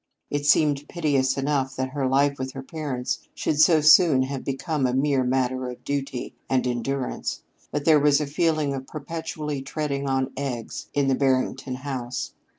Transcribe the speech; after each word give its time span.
It 0.31 0.47
seemed 0.47 0.87
piteous 0.89 1.37
enough 1.37 1.75
that 1.75 1.89
her 1.91 2.07
life 2.07 2.39
with 2.39 2.53
her 2.53 2.63
parents 2.63 3.19
should 3.35 3.59
so 3.61 3.81
soon 3.81 4.23
have 4.23 4.43
become 4.43 4.87
a 4.87 4.95
mere 4.95 5.23
matter 5.23 5.69
of 5.69 5.83
duty 5.83 6.33
and 6.49 6.65
endurance, 6.65 7.43
but 7.69 7.85
there 7.85 7.99
was 7.99 8.19
a 8.19 8.25
feeling 8.25 8.73
of 8.73 8.87
perpetually 8.87 9.61
treading 9.61 10.07
on 10.09 10.31
eggs 10.35 10.87
in 10.95 11.07
the 11.07 11.13
Barrington 11.13 11.75
house. 11.75 12.33